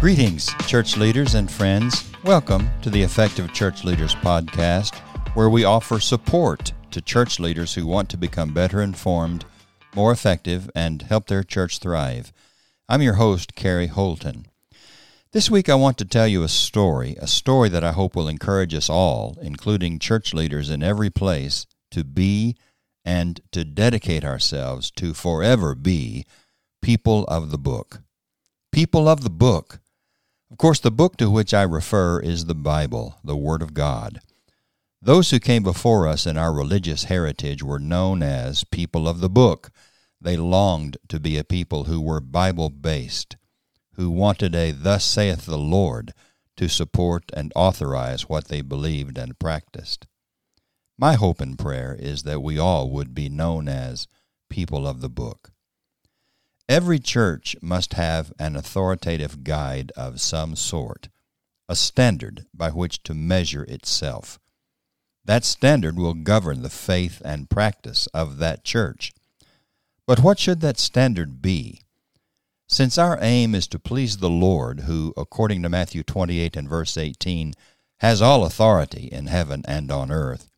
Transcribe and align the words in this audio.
Greetings, 0.00 0.54
church 0.68 0.96
leaders 0.96 1.34
and 1.34 1.50
friends. 1.50 2.08
Welcome 2.22 2.70
to 2.82 2.88
the 2.88 3.02
Effective 3.02 3.52
Church 3.52 3.82
Leaders 3.82 4.14
Podcast, 4.14 4.94
where 5.34 5.50
we 5.50 5.64
offer 5.64 5.98
support 5.98 6.72
to 6.92 7.00
church 7.00 7.40
leaders 7.40 7.74
who 7.74 7.84
want 7.84 8.08
to 8.10 8.16
become 8.16 8.54
better 8.54 8.80
informed, 8.80 9.44
more 9.96 10.12
effective, 10.12 10.70
and 10.72 11.02
help 11.02 11.26
their 11.26 11.42
church 11.42 11.80
thrive. 11.80 12.32
I'm 12.88 13.02
your 13.02 13.14
host, 13.14 13.56
Kerry 13.56 13.88
Holton. 13.88 14.46
This 15.32 15.50
week, 15.50 15.68
I 15.68 15.74
want 15.74 15.98
to 15.98 16.04
tell 16.04 16.28
you 16.28 16.44
a 16.44 16.48
story, 16.48 17.16
a 17.20 17.26
story 17.26 17.68
that 17.68 17.82
I 17.82 17.90
hope 17.90 18.14
will 18.14 18.28
encourage 18.28 18.74
us 18.74 18.88
all, 18.88 19.36
including 19.42 19.98
church 19.98 20.32
leaders 20.32 20.70
in 20.70 20.80
every 20.80 21.10
place, 21.10 21.66
to 21.90 22.04
be 22.04 22.54
and 23.04 23.40
to 23.50 23.64
dedicate 23.64 24.24
ourselves 24.24 24.92
to 24.92 25.12
forever 25.12 25.74
be 25.74 26.24
people 26.82 27.24
of 27.24 27.50
the 27.50 27.58
book. 27.58 28.02
People 28.70 29.08
of 29.08 29.24
the 29.24 29.30
book 29.30 29.80
of 30.50 30.56
course, 30.56 30.80
the 30.80 30.90
book 30.90 31.16
to 31.18 31.30
which 31.30 31.52
I 31.52 31.62
refer 31.62 32.20
is 32.20 32.46
the 32.46 32.54
Bible, 32.54 33.18
the 33.22 33.36
Word 33.36 33.60
of 33.60 33.74
God. 33.74 34.20
Those 35.00 35.30
who 35.30 35.38
came 35.38 35.62
before 35.62 36.08
us 36.08 36.26
in 36.26 36.36
our 36.36 36.52
religious 36.52 37.04
heritage 37.04 37.62
were 37.62 37.78
known 37.78 38.22
as 38.22 38.64
people 38.64 39.06
of 39.06 39.20
the 39.20 39.28
book. 39.28 39.70
They 40.20 40.36
longed 40.36 40.96
to 41.08 41.20
be 41.20 41.36
a 41.36 41.44
people 41.44 41.84
who 41.84 42.00
were 42.00 42.20
Bible 42.20 42.70
based, 42.70 43.36
who 43.94 44.10
wanted 44.10 44.54
a 44.54 44.72
Thus 44.72 45.04
saith 45.04 45.46
the 45.46 45.58
Lord 45.58 46.12
to 46.56 46.68
support 46.68 47.30
and 47.34 47.52
authorize 47.54 48.28
what 48.28 48.48
they 48.48 48.62
believed 48.62 49.18
and 49.18 49.38
practiced. 49.38 50.06
My 50.98 51.14
hope 51.14 51.40
and 51.40 51.56
prayer 51.56 51.96
is 51.96 52.24
that 52.24 52.42
we 52.42 52.58
all 52.58 52.90
would 52.90 53.14
be 53.14 53.28
known 53.28 53.68
as 53.68 54.08
people 54.50 54.88
of 54.88 55.00
the 55.00 55.08
book. 55.08 55.52
Every 56.68 56.98
church 56.98 57.56
must 57.62 57.94
have 57.94 58.32
an 58.38 58.54
authoritative 58.54 59.42
guide 59.42 59.90
of 59.96 60.20
some 60.20 60.54
sort, 60.54 61.08
a 61.66 61.74
standard 61.74 62.44
by 62.52 62.70
which 62.70 63.02
to 63.04 63.14
measure 63.14 63.64
itself. 63.64 64.38
That 65.24 65.44
standard 65.44 65.96
will 65.96 66.14
govern 66.14 66.62
the 66.62 66.70
faith 66.70 67.22
and 67.24 67.48
practice 67.48 68.06
of 68.08 68.36
that 68.38 68.64
church. 68.64 69.12
But 70.06 70.20
what 70.20 70.38
should 70.38 70.60
that 70.60 70.78
standard 70.78 71.40
be? 71.40 71.82
Since 72.66 72.98
our 72.98 73.18
aim 73.22 73.54
is 73.54 73.66
to 73.68 73.78
please 73.78 74.18
the 74.18 74.28
Lord, 74.28 74.80
who, 74.80 75.14
according 75.16 75.62
to 75.62 75.70
Matthew 75.70 76.02
28 76.02 76.54
and 76.54 76.68
verse 76.68 76.98
18, 76.98 77.54
has 78.00 78.20
all 78.20 78.44
authority 78.44 79.08
in 79.10 79.26
heaven 79.26 79.62
and 79.66 79.90
on 79.90 80.12
earth, 80.12 80.50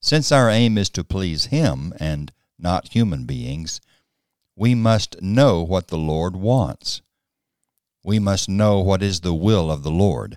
since 0.00 0.30
our 0.30 0.48
aim 0.48 0.78
is 0.78 0.88
to 0.90 1.02
please 1.02 1.46
Him 1.46 1.92
and 1.98 2.32
not 2.58 2.92
human 2.92 3.24
beings, 3.24 3.80
we 4.58 4.74
must 4.74 5.22
know 5.22 5.62
what 5.62 5.86
the 5.86 5.96
Lord 5.96 6.34
wants. 6.34 7.00
We 8.04 8.18
must 8.18 8.48
know 8.48 8.80
what 8.80 9.04
is 9.04 9.20
the 9.20 9.34
will 9.34 9.70
of 9.70 9.84
the 9.84 9.90
Lord, 9.90 10.36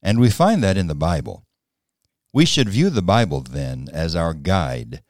and 0.00 0.20
we 0.20 0.30
find 0.30 0.62
that 0.62 0.76
in 0.76 0.86
the 0.86 0.94
Bible. 0.94 1.44
We 2.32 2.44
should 2.44 2.68
view 2.68 2.88
the 2.88 3.02
Bible, 3.02 3.40
then, 3.40 3.88
as 3.92 4.14
our 4.14 4.32
guide, 4.32 5.02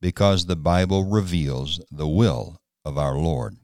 because 0.00 0.46
the 0.46 0.56
Bible 0.56 1.04
reveals 1.04 1.78
the 1.90 2.08
will 2.08 2.62
of 2.86 2.96
our 2.96 3.16
Lord. 3.16 3.58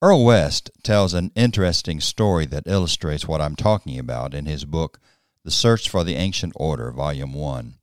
Earl 0.00 0.24
West 0.24 0.70
tells 0.84 1.12
an 1.12 1.32
interesting 1.34 2.00
story 2.00 2.46
that 2.46 2.66
illustrates 2.66 3.26
what 3.26 3.40
I'm 3.40 3.56
talking 3.56 3.98
about 3.98 4.32
in 4.32 4.46
his 4.46 4.64
book, 4.64 5.00
The 5.44 5.50
Search 5.50 5.88
for 5.88 6.04
the 6.04 6.14
Ancient 6.14 6.52
Order, 6.54 6.92
Volume 6.92 7.34
1, 7.34 7.74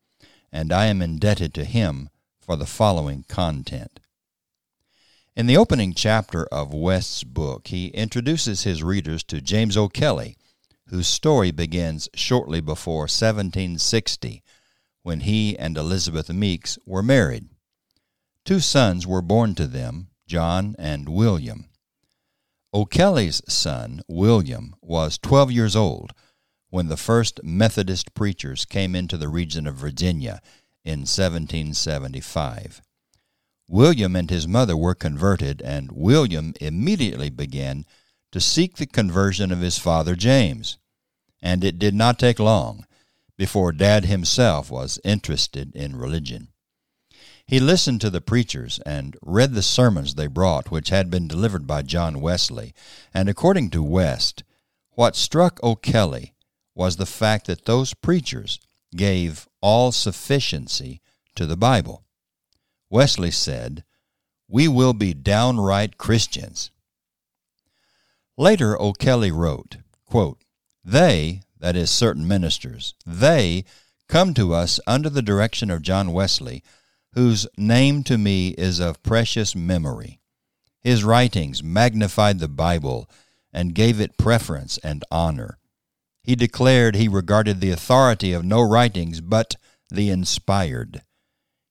and 0.49 0.71
I 0.71 0.85
am 0.85 1.01
indebted 1.01 1.53
to 1.55 1.65
him 1.65 2.09
for 2.39 2.55
the 2.55 2.65
following 2.65 3.25
content. 3.27 3.99
In 5.35 5.45
the 5.47 5.57
opening 5.57 5.93
chapter 5.93 6.45
of 6.47 6.73
West's 6.73 7.23
book, 7.23 7.67
he 7.67 7.87
introduces 7.87 8.63
his 8.63 8.83
readers 8.83 9.23
to 9.25 9.39
James 9.39 9.77
O'Kelly, 9.77 10.35
whose 10.87 11.07
story 11.07 11.51
begins 11.51 12.09
shortly 12.13 12.61
before 12.61 13.03
1760, 13.03 14.43
when 15.03 15.21
he 15.21 15.57
and 15.57 15.77
Elizabeth 15.77 16.29
Meeks 16.29 16.77
were 16.85 17.03
married. 17.03 17.47
Two 18.43 18.59
sons 18.59 19.05
were 19.05 19.21
born 19.21 19.55
to 19.55 19.67
them, 19.67 20.09
John 20.27 20.75
and 20.77 21.07
William. 21.07 21.69
O'Kelly's 22.73 23.41
son, 23.47 24.01
William, 24.07 24.75
was 24.81 25.17
12 25.17 25.51
years 25.51 25.75
old 25.75 26.11
when 26.69 26.87
the 26.87 26.97
first 26.97 27.39
Methodist 27.43 28.13
preachers 28.13 28.65
came 28.65 28.95
into 28.95 29.17
the 29.17 29.29
region 29.29 29.65
of 29.67 29.75
Virginia 29.75 30.41
in 30.83 30.99
1775. 30.99 32.81
William 33.71 34.15
and 34.15 34.31
his 34.31 34.47
mother 34.47 34.75
were 34.75 34.95
converted, 34.95 35.61
and 35.61 35.91
William 35.91 36.55
immediately 36.59 37.29
began 37.29 37.85
to 38.31 38.41
seek 38.41 38.77
the 38.77 38.87
conversion 38.87 39.51
of 39.51 39.59
his 39.59 39.77
father 39.77 40.15
James. 40.15 40.79
And 41.39 41.63
it 41.63 41.77
did 41.77 41.93
not 41.93 42.17
take 42.17 42.39
long 42.39 42.87
before 43.37 43.71
Dad 43.71 44.05
himself 44.05 44.71
was 44.71 44.99
interested 45.03 45.75
in 45.75 45.95
religion. 45.95 46.47
He 47.45 47.59
listened 47.59 48.01
to 48.01 48.09
the 48.09 48.21
preachers 48.21 48.79
and 48.87 49.15
read 49.21 49.53
the 49.53 49.61
sermons 49.61 50.15
they 50.15 50.27
brought, 50.27 50.71
which 50.71 50.89
had 50.89 51.11
been 51.11 51.27
delivered 51.27 51.67
by 51.67 51.83
John 51.83 52.21
Wesley. 52.21 52.73
And 53.13 53.29
according 53.29 53.69
to 53.71 53.83
West, 53.83 54.43
what 54.91 55.15
struck 55.15 55.63
O'Kelly 55.63 56.33
was 56.73 56.95
the 56.95 57.05
fact 57.05 57.45
that 57.47 57.65
those 57.65 57.93
preachers 57.93 58.59
gave 58.95 59.47
all 59.61 59.91
sufficiency 59.91 61.01
to 61.35 61.45
the 61.45 61.57
Bible. 61.57 62.03
Wesley 62.89 63.31
said, 63.31 63.83
We 64.47 64.67
will 64.67 64.93
be 64.93 65.13
downright 65.13 65.97
Christians. 65.97 66.71
Later, 68.37 68.79
O'Kelly 68.81 69.31
wrote, 69.31 69.77
quote, 70.05 70.41
They, 70.83 71.41
that 71.59 71.75
is, 71.75 71.91
certain 71.91 72.27
ministers, 72.27 72.95
they 73.05 73.65
come 74.07 74.33
to 74.33 74.53
us 74.53 74.79
under 74.87 75.09
the 75.09 75.21
direction 75.21 75.69
of 75.69 75.83
John 75.83 76.13
Wesley, 76.13 76.63
whose 77.13 77.47
name 77.57 78.03
to 78.03 78.17
me 78.17 78.49
is 78.49 78.79
of 78.79 79.03
precious 79.03 79.55
memory. 79.55 80.19
His 80.81 81.03
writings 81.03 81.61
magnified 81.61 82.39
the 82.39 82.47
Bible 82.47 83.09
and 83.53 83.75
gave 83.75 83.99
it 83.99 84.17
preference 84.17 84.77
and 84.79 85.03
honor. 85.11 85.59
He 86.23 86.35
declared 86.35 86.95
he 86.95 87.07
regarded 87.07 87.59
the 87.59 87.71
authority 87.71 88.33
of 88.33 88.45
no 88.45 88.61
writings 88.61 89.21
but 89.21 89.55
the 89.89 90.09
inspired 90.09 91.03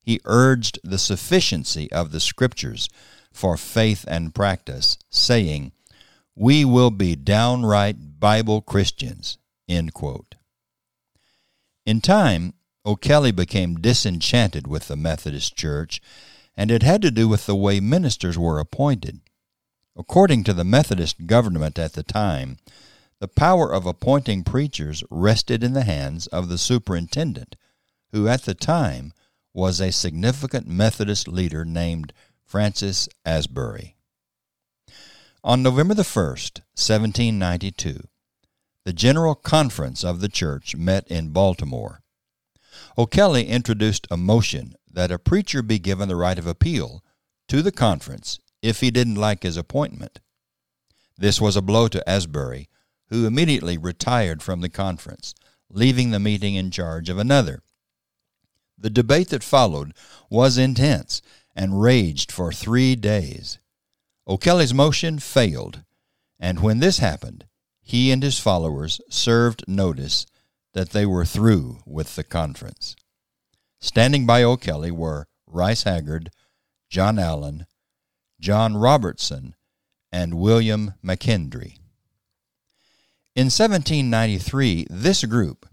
he 0.09 0.23
urged 0.25 0.81
the 0.83 0.97
sufficiency 0.97 1.93
of 1.93 2.13
the 2.13 2.19
Scriptures 2.19 2.89
for 3.31 3.59
faith 3.59 4.07
and 4.09 4.35
practice, 4.35 4.97
saying, 5.11 5.71
We 6.35 6.65
will 6.65 6.91
be 6.91 7.15
downright 7.15 8.19
Bible 8.19 8.63
Christians. 8.63 9.37
In 9.69 9.91
time, 12.01 12.55
O'Kelly 12.87 13.33
became 13.33 13.83
disenchanted 13.83 14.67
with 14.67 14.89
the 14.89 14.97
Methodist 14.97 15.55
Church, 15.57 16.01
and 16.57 16.71
it 16.71 16.83
had 16.83 17.03
to 17.03 17.11
do 17.11 17.29
with 17.29 17.45
the 17.45 17.55
way 17.55 17.79
ministers 17.79 18.39
were 18.39 18.59
appointed. 18.59 19.21
According 19.95 20.43
to 20.45 20.55
the 20.55 20.65
Methodist 20.65 21.27
government 21.27 21.79
at 21.79 21.93
the 21.93 22.03
time, 22.03 22.57
the 23.21 23.29
power 23.29 23.71
of 23.71 23.85
appointing 23.85 24.43
preachers 24.43 25.05
rested 25.11 25.63
in 25.63 25.75
the 25.75 25.85
hands 25.85 26.29
of 26.29 26.49
the 26.49 26.57
superintendent, 26.57 27.57
who 28.11 28.27
at 28.27 28.45
the 28.45 28.55
time 28.55 29.13
was 29.59 29.81
a 29.81 29.91
significant 29.91 30.69
Methodist 30.69 31.27
leader 31.27 31.65
named 31.65 32.13
Francis 32.47 33.09
Asbury. 33.27 33.97
On 35.43 35.65
November 35.65 35.95
the 35.95 36.05
1st, 36.05 36.61
1792, 36.77 38.05
the 38.85 38.93
General 38.93 39.35
Conference 39.35 40.05
of 40.05 40.21
the 40.21 40.29
Church 40.29 40.77
met 40.77 41.09
in 41.09 41.31
Baltimore. 41.31 42.03
O'Kelly 42.97 43.49
introduced 43.49 44.07
a 44.13 44.17
motion 44.17 44.75
that 44.89 45.11
a 45.11 45.19
preacher 45.19 45.61
be 45.61 45.81
given 45.81 46.09
the 46.09 46.15
right 46.15 46.39
of 46.39 46.47
appeal 46.47 47.03
to 47.49 47.61
the 47.61 47.73
conference 47.73 48.39
if 48.63 48.79
he 48.79 48.93
didn't 48.93 49.17
like 49.17 49.43
his 49.43 49.57
appointment. 49.57 50.21
This 51.17 51.41
was 51.41 51.57
a 51.57 51.63
blow 51.63 51.89
to 51.89 52.09
Asbury, 52.09 52.69
who 53.09 53.27
immediately 53.27 53.77
retired 53.77 54.41
from 54.41 54.61
the 54.61 54.69
conference, 54.69 55.35
leaving 55.69 56.13
the 56.13 56.21
meeting 56.21 56.55
in 56.55 56.71
charge 56.71 57.09
of 57.09 57.19
another, 57.19 57.61
the 58.79 58.91
debate 58.91 59.29
that 59.29 59.43
followed 59.43 59.93
was 60.31 60.57
intense 60.57 61.21
and 61.55 61.83
raged 61.83 62.31
for 62.31 62.53
three 62.53 62.95
days. 62.95 63.59
O'Kelly's 64.27 64.75
motion 64.75 65.19
failed, 65.19 65.83
and 66.39 66.61
when 66.61 66.79
this 66.79 66.99
happened, 66.99 67.47
he 67.81 68.13
and 68.13 68.23
his 68.23 68.39
followers 68.39 69.01
served 69.09 69.65
notice 69.67 70.27
that 70.75 70.91
they 70.91 71.07
were 71.07 71.25
through 71.25 71.79
with 71.87 72.15
the 72.15 72.23
conference. 72.23 72.95
Standing 73.81 74.27
by 74.27 74.43
O'Kelly 74.43 74.91
were 74.91 75.27
Rice 75.47 75.85
Haggard, 75.85 76.31
John 76.91 77.19
Allen, 77.19 77.67
John 78.39 78.77
Robertson, 78.77 79.55
and 80.13 80.35
William 80.35 80.95
McKendree. 81.05 81.79
In 83.35 83.47
1793, 83.47 84.87
this 84.91 85.25
group 85.25 85.67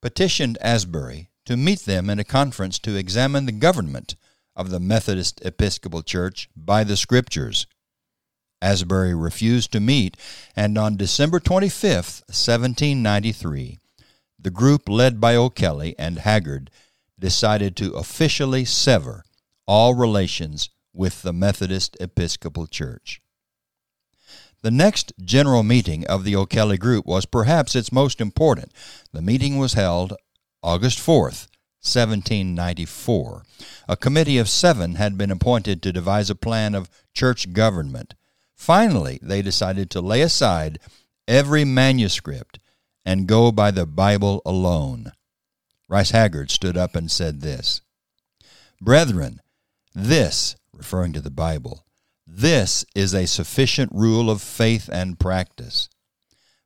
petitioned 0.00 0.58
Asbury 0.60 1.30
to 1.44 1.56
meet 1.56 1.80
them 1.80 2.08
in 2.10 2.18
a 2.18 2.24
conference 2.24 2.78
to 2.80 2.96
examine 2.96 3.46
the 3.46 3.52
government 3.52 4.16
of 4.56 4.70
the 4.70 4.80
Methodist 4.80 5.44
Episcopal 5.44 6.02
Church 6.02 6.48
by 6.56 6.84
the 6.84 6.96
Scriptures. 6.96 7.66
Asbury 8.62 9.14
refused 9.14 9.72
to 9.72 9.80
meet, 9.80 10.16
and 10.56 10.78
on 10.78 10.96
December 10.96 11.40
25, 11.40 11.92
1793, 11.92 13.78
the 14.38 14.50
group 14.50 14.88
led 14.88 15.20
by 15.20 15.36
O'Kelly 15.36 15.94
and 15.98 16.18
Haggard 16.18 16.70
decided 17.18 17.76
to 17.76 17.94
officially 17.94 18.64
sever 18.64 19.24
all 19.66 19.94
relations 19.94 20.70
with 20.92 21.22
the 21.22 21.32
Methodist 21.32 21.96
Episcopal 22.00 22.66
Church. 22.66 23.20
The 24.62 24.70
next 24.70 25.12
general 25.20 25.62
meeting 25.62 26.06
of 26.06 26.24
the 26.24 26.36
O'Kelly 26.36 26.78
Group 26.78 27.04
was 27.04 27.26
perhaps 27.26 27.76
its 27.76 27.92
most 27.92 28.18
important. 28.18 28.72
The 29.12 29.20
meeting 29.20 29.58
was 29.58 29.74
held 29.74 30.14
August 30.64 30.98
4th, 30.98 31.46
1794. 31.82 33.42
A 33.86 33.96
committee 33.98 34.38
of 34.38 34.48
seven 34.48 34.94
had 34.94 35.18
been 35.18 35.30
appointed 35.30 35.82
to 35.82 35.92
devise 35.92 36.30
a 36.30 36.34
plan 36.34 36.74
of 36.74 36.88
church 37.12 37.52
government. 37.52 38.14
Finally, 38.56 39.18
they 39.20 39.42
decided 39.42 39.90
to 39.90 40.00
lay 40.00 40.22
aside 40.22 40.78
every 41.28 41.66
manuscript 41.66 42.58
and 43.04 43.26
go 43.26 43.52
by 43.52 43.70
the 43.70 43.84
Bible 43.84 44.40
alone. 44.46 45.12
Rice 45.86 46.12
Haggard 46.12 46.50
stood 46.50 46.78
up 46.78 46.96
and 46.96 47.10
said 47.10 47.42
this 47.42 47.82
Brethren, 48.80 49.42
this, 49.94 50.56
referring 50.72 51.12
to 51.12 51.20
the 51.20 51.30
Bible, 51.30 51.84
this 52.26 52.86
is 52.94 53.12
a 53.12 53.26
sufficient 53.26 53.92
rule 53.92 54.30
of 54.30 54.40
faith 54.40 54.88
and 54.90 55.20
practice. 55.20 55.90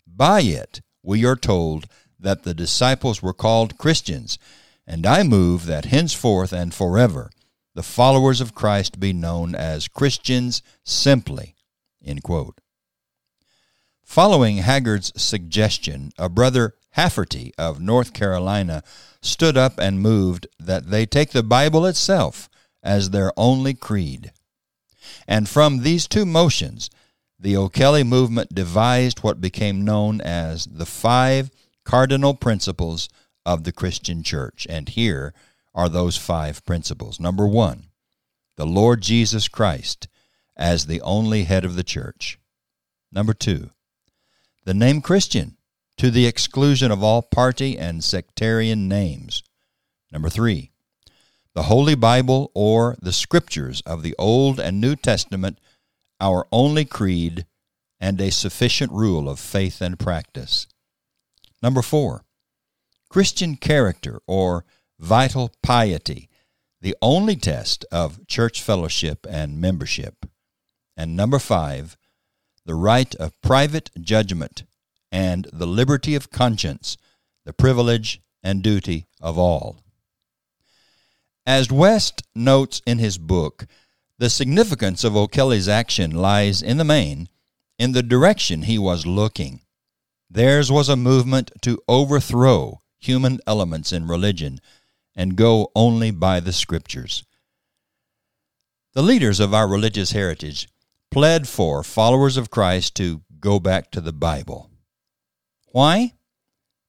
By 0.06 0.42
it, 0.42 0.82
we 1.02 1.24
are 1.24 1.34
told 1.34 1.88
that 2.19 2.43
the 2.43 2.55
disciples 2.55 3.23
were 3.23 3.32
called 3.35 3.79
Christians, 3.79 4.38
and 4.87 5.06
I 5.06 5.23
move 5.23 5.67
that 5.67 5.87
henceforth 5.87 6.53
and 6.53 6.75
forever 6.75 7.31
the 7.79 7.82
followers 7.85 8.41
of 8.41 8.56
Christ 8.56 8.99
be 8.99 9.12
known 9.12 9.55
as 9.55 9.87
Christians 9.87 10.62
simply. 10.85 11.55
Following 14.03 14.56
Haggard's 14.56 15.12
suggestion, 15.20 16.11
a 16.19 16.29
brother 16.29 16.75
Hafferty 16.93 17.53
of 17.56 17.81
North 17.81 18.12
Carolina 18.12 18.82
stood 19.23 19.56
up 19.56 19.79
and 19.79 20.00
moved 20.00 20.49
that 20.59 20.91
they 20.91 21.06
take 21.06 21.31
the 21.31 21.44
Bible 21.44 21.87
itself 21.87 22.49
as 22.82 23.11
their 23.11 23.32
only 23.37 23.75
creed. 23.75 24.32
And 25.29 25.49
from 25.49 25.82
these 25.82 26.09
two 26.09 26.26
motions, 26.26 26.91
the 27.38 27.56
O'Kelly 27.56 28.03
movement 28.03 28.53
devised 28.53 29.20
what 29.20 29.41
became 29.41 29.85
known 29.85 30.20
as 30.20 30.65
the 30.65 30.87
five 30.87 31.50
cardinal 31.88 32.35
principles 32.35 33.08
of 33.46 33.64
the 33.64 33.73
Christian 33.73 34.23
church. 34.23 34.67
And 34.69 34.90
here 34.90 35.32
are 35.75 35.88
those 35.88 36.19
five 36.19 36.62
principles. 36.67 37.19
Number 37.19 37.46
one, 37.46 37.85
the 38.58 38.67
Lord 38.67 39.00
Jesus 39.00 39.49
Christ 39.49 40.06
as 40.55 40.85
the 40.85 41.00
only 41.00 41.44
head 41.44 41.64
of 41.64 41.76
the 41.76 41.82
church. 41.82 42.38
Number 43.11 43.32
two, 43.32 43.70
the 44.67 44.75
name 44.75 45.00
Christian 45.00 45.56
to 45.96 46.11
the 46.11 46.26
exclusion 46.26 46.90
of 46.90 47.02
all 47.02 47.23
party 47.23 47.79
and 47.79 48.05
sectarian 48.05 48.87
names. 48.87 49.43
Number 50.12 50.29
three, 50.29 50.73
the 51.55 51.62
Holy 51.62 51.94
Bible 51.94 52.50
or 52.55 52.96
the 53.00 53.14
Scriptures 53.14 53.81
of 53.87 54.02
the 54.02 54.14
Old 54.19 54.61
and 54.61 54.79
New 54.79 54.94
Testament, 54.94 55.58
our 56.20 56.46
only 56.52 56.84
creed 56.84 57.46
and 57.99 58.20
a 58.20 58.31
sufficient 58.31 58.93
rule 58.93 59.26
of 59.26 59.41
faith 59.41 59.81
and 59.81 59.99
practice. 59.99 60.67
Number 61.62 61.82
four, 61.82 62.25
Christian 63.08 63.56
character 63.56 64.20
or 64.26 64.64
vital 64.99 65.52
piety, 65.62 66.28
the 66.81 66.96
only 67.02 67.37
test 67.37 67.84
of 67.90 68.26
church 68.26 68.62
fellowship 68.62 69.26
and 69.28 69.60
membership. 69.60 70.26
And 70.96 71.16
number 71.16 71.38
five, 71.38 71.96
the 72.64 72.75
right 72.75 73.14
of 73.16 73.40
private 73.40 73.90
judgment 74.00 74.64
and 75.10 75.49
the 75.52 75.66
liberty 75.66 76.14
of 76.14 76.31
conscience, 76.31 76.96
the 77.44 77.52
privilege 77.52 78.20
and 78.43 78.62
duty 78.62 79.06
of 79.20 79.38
all. 79.38 79.82
As 81.46 81.72
West 81.72 82.22
notes 82.34 82.82
in 82.87 82.99
his 82.99 83.16
book, 83.16 83.66
the 84.19 84.28
significance 84.28 85.02
of 85.02 85.16
O'Kelly's 85.16 85.69
action 85.69 86.10
lies 86.10 86.60
in 86.60 86.76
the 86.76 86.84
main 86.84 87.28
in 87.78 87.93
the 87.93 88.02
direction 88.02 88.62
he 88.62 88.78
was 88.78 89.06
looking. 89.06 89.62
Theirs 90.30 90.70
was 90.70 90.88
a 90.88 90.96
movement 90.96 91.52
to 91.62 91.82
overthrow 91.88 92.80
human 92.98 93.40
elements 93.46 93.92
in 93.92 94.06
religion 94.06 94.60
and 95.16 95.36
go 95.36 95.70
only 95.75 96.10
by 96.10 96.40
the 96.40 96.52
Scriptures. 96.52 97.25
The 98.92 99.02
leaders 99.02 99.40
of 99.40 99.54
our 99.54 99.69
religious 99.69 100.12
heritage 100.12 100.69
pled 101.10 101.48
for 101.48 101.82
followers 101.82 102.36
of 102.36 102.50
Christ 102.50 102.94
to 102.96 103.22
go 103.40 103.58
back 103.58 103.90
to 103.92 104.00
the 104.00 104.12
Bible. 104.12 104.70
Why? 105.69 106.12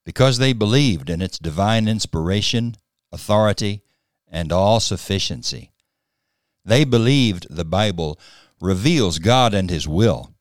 Because 0.04 0.38
they 0.38 0.52
believed 0.52 1.08
in 1.08 1.22
its 1.22 1.38
divine 1.38 1.88
inspiration, 1.88 2.76
authority, 3.12 3.82
and 4.28 4.52
all 4.52 4.80
sufficiency. 4.80 5.72
They 6.64 6.84
believed 6.84 7.46
the 7.48 7.64
Bible 7.64 8.18
reveals 8.60 9.18
God 9.18 9.54
and 9.54 9.70
His 9.70 9.88
will, 9.88 10.34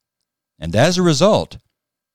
and 0.59 0.75
as 0.75 0.97
a 0.97 1.03
result, 1.03 1.57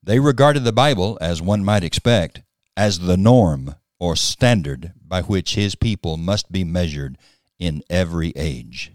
they 0.04 0.20
regarded 0.20 0.64
the 0.64 0.72
Bible, 0.72 1.16
as 1.20 1.40
one 1.40 1.64
might 1.64 1.82
expect, 1.82 2.42
as 2.76 3.00
the 3.00 3.16
norm 3.16 3.74
or 3.98 4.16
standard 4.16 4.92
by 5.06 5.22
which 5.22 5.54
His 5.54 5.74
people 5.74 6.16
must 6.16 6.52
be 6.52 6.62
measured 6.62 7.16
in 7.58 7.82
every 7.88 8.32
age. 8.36 8.92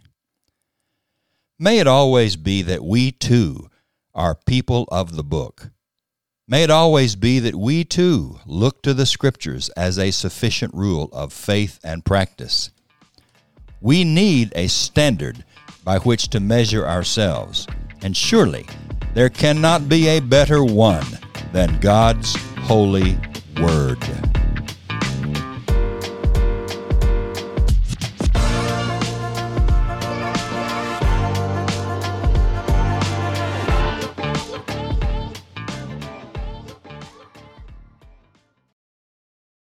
May 1.57 1.79
it 1.79 1.88
always 1.88 2.35
be 2.35 2.61
that 2.61 2.83
we 2.83 3.11
too 3.11 3.69
are 4.13 4.35
people 4.35 4.88
of 4.91 5.15
the 5.15 5.23
book. 5.23 5.71
May 6.47 6.63
it 6.63 6.69
always 6.69 7.15
be 7.15 7.39
that 7.39 7.56
we 7.56 7.83
too 7.83 8.39
look 8.45 8.81
to 8.83 8.94
the 8.94 9.06
Scriptures 9.06 9.69
as 9.69 9.97
a 9.97 10.11
sufficient 10.11 10.73
rule 10.73 11.09
of 11.11 11.33
faith 11.33 11.79
and 11.83 12.06
practice. 12.06 12.71
We 13.81 14.03
need 14.03 14.51
a 14.56 14.67
standard 14.67 15.44
by 15.83 16.00
which 16.00 16.27
to 16.29 16.39
measure 16.39 16.88
ourselves, 16.88 17.67
and 18.01 18.15
surely 18.15 18.67
there 19.13 19.29
cannot 19.29 19.89
be 19.89 20.07
a 20.07 20.19
better 20.19 20.63
one 20.63 21.06
than 21.51 21.79
God's 21.79 22.35
holy 22.57 23.17
word. 23.59 24.29